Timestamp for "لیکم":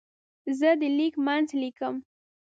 1.61-1.95